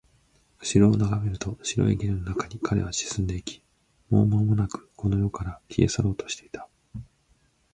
[0.59, 3.61] 後ろを眺めると、白いゲルの中に彼は沈んでいき、
[4.09, 6.67] もうまもなくこの世から消え去ろうとしていた